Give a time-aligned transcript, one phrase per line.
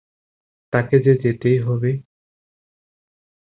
[0.73, 1.91] তাকে যে যেতেই হবে।